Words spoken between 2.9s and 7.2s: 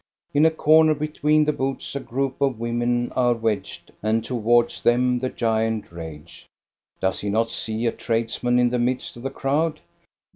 are wedged, and towards them the giant ragcji. Does